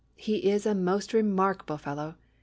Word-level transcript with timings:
He 0.15 0.49
is 0.49 0.65
a 0.65 0.73
most 0.73 1.13
remarkable 1.13 1.77
fellow. 1.77 2.15